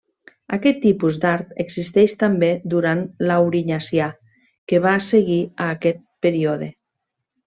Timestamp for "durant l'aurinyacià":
2.73-4.07